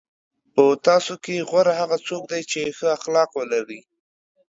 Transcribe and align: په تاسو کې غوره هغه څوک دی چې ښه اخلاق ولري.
په 0.53 0.63
تاسو 0.87 1.13
کې 1.23 1.45
غوره 1.49 1.73
هغه 1.81 1.97
څوک 2.07 2.23
دی 2.31 2.41
چې 2.51 2.59
ښه 2.77 2.87
اخلاق 2.97 3.29
ولري. 3.39 3.81